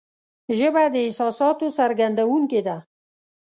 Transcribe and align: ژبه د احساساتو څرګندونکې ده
ژبه 0.57 0.83
د 0.93 0.95
احساساتو 1.05 1.65
څرګندونکې 1.77 2.61
ده 2.67 2.77